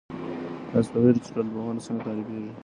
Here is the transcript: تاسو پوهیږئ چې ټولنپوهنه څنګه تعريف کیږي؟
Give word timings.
تاسو 0.69 0.89
پوهیږئ 0.93 1.19
چې 1.23 1.29
ټولنپوهنه 1.35 1.81
څنګه 1.85 2.01
تعريف 2.05 2.27
کیږي؟ 2.29 2.51